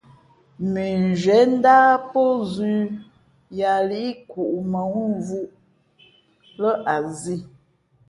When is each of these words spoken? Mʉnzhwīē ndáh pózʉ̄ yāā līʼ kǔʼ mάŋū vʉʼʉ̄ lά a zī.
Mʉnzhwīē 0.71 1.39
ndáh 1.53 1.91
pózʉ̄ 2.11 2.75
yāā 3.59 3.79
līʼ 3.89 4.15
kǔʼ 4.31 4.53
mάŋū 4.71 5.03
vʉʼʉ̄ 5.27 5.51
lά 6.61 6.71
a 6.93 6.95
zī. 7.19 7.37